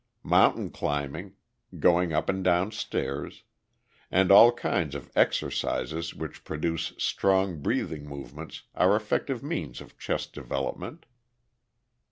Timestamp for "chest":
9.99-10.33